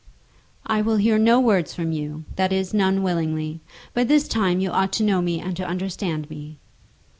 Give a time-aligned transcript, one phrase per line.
[0.65, 3.61] "I will hear no words from you, that is, none willingly.
[3.93, 6.57] By this time you ought to know me and to understand me."